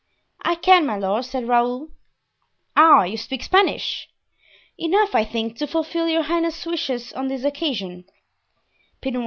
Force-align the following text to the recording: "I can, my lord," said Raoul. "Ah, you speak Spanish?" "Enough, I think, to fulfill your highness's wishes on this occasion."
"I 0.41 0.55
can, 0.55 0.87
my 0.87 0.97
lord," 0.97 1.25
said 1.25 1.47
Raoul. 1.47 1.89
"Ah, 2.75 3.03
you 3.03 3.17
speak 3.17 3.43
Spanish?" 3.43 4.09
"Enough, 4.75 5.13
I 5.13 5.23
think, 5.23 5.57
to 5.57 5.67
fulfill 5.67 6.07
your 6.09 6.23
highness's 6.23 6.65
wishes 6.65 7.13
on 7.13 7.27
this 7.27 7.43
occasion." 7.43 8.05